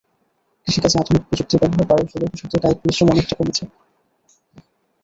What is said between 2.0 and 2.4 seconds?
ফলে